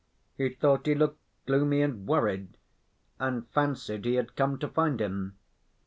He 0.35 0.49
thought 0.49 0.87
he 0.87 0.95
looked 0.95 1.21
gloomy 1.45 1.83
and 1.83 2.07
worried, 2.07 2.57
and 3.19 3.47
fancied 3.49 4.03
he 4.03 4.15
had 4.15 4.35
come 4.35 4.57
to 4.57 4.67
find 4.67 4.99
him. 4.99 5.37